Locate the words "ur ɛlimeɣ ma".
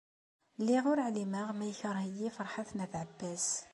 0.91-1.65